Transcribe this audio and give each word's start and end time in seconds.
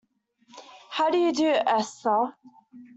How 0.89 1.11
do 1.11 1.19
you 1.19 1.31
do, 1.31 1.45
Esther? 1.47 2.33